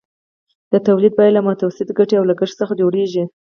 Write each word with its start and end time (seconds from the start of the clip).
د 0.71 0.73
تولید 0.87 1.13
بیه 1.17 1.31
له 1.35 1.41
متوسطې 1.47 1.93
ګټې 1.99 2.15
او 2.19 2.25
لګښت 2.29 2.55
څخه 2.61 2.73
جوړېږي 2.81 3.23